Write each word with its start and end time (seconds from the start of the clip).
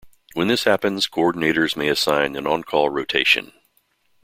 When 0.33 0.47
this 0.47 0.63
happens, 0.63 1.05
coordinators 1.07 1.75
may 1.77 1.87
assign 1.87 2.35
an 2.35 2.47
on-call 2.47 2.89
rotation. 2.89 3.51